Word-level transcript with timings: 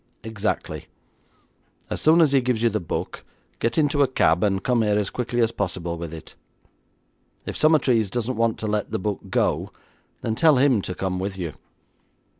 Exactly. 0.23 0.87
As 1.91 2.01
soon 2.01 2.21
as 2.21 2.31
he 2.31 2.41
gives 2.41 2.63
you 2.63 2.69
the 2.71 2.79
book, 2.79 3.23
get 3.59 3.77
into 3.77 4.01
a 4.01 4.07
cab, 4.07 4.43
and 4.43 4.63
come 4.63 4.81
here 4.81 4.97
as 4.97 5.11
quickly 5.11 5.41
as 5.41 5.51
possible 5.51 5.95
with 5.95 6.11
it. 6.11 6.33
If 7.45 7.55
Summertrees 7.55 8.09
doesn't 8.09 8.35
want 8.35 8.57
to 8.61 8.67
let 8.67 8.89
the 8.89 8.97
book 8.97 9.19
go, 9.29 9.71
then 10.21 10.33
tell 10.33 10.55
him 10.55 10.81
to 10.81 10.95
come 10.95 11.19
with 11.19 11.37
you. 11.37 11.53